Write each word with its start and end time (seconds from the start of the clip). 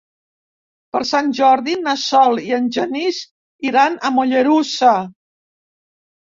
Per 0.95 1.01
Sant 1.09 1.29
Jordi 1.39 1.75
na 1.81 1.93
Sol 2.05 2.41
i 2.47 2.57
en 2.61 2.71
Genís 2.79 3.21
iran 3.71 4.01
a 4.11 4.15
Mollerussa. 4.19 4.99